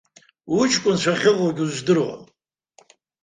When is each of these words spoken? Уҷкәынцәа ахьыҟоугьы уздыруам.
Уҷкәынцәа 0.57 1.11
ахьыҟоугьы 1.15 1.63
уздыруам. 1.65 2.23